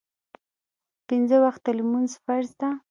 پنځه 1.07 1.37
وخته 1.45 1.69
لمونځ 1.77 2.11
فرض 2.23 2.49
ده 2.61 2.69